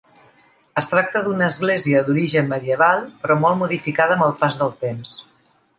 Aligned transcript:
Es 0.81 0.87
tracta 0.93 1.21
d'una 1.27 1.49
església 1.51 2.01
d'origen 2.09 2.49
medieval 2.55 3.07
però 3.27 3.37
molt 3.45 3.61
modificada 3.63 4.19
amb 4.19 4.31
el 4.31 4.39
pas 4.43 4.63
del 4.65 4.79
temps. 4.87 5.19